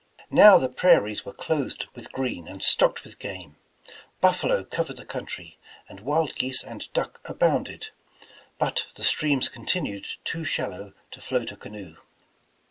[0.31, 3.57] Now the prairies were clothed with green and stocked with game.
[4.19, 7.89] Buffalo covered the country, and wild geese and duck abounded,
[8.57, 11.97] but the streams continued too shallow to float a canoe.